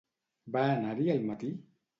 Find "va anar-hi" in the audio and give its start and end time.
0.55-1.15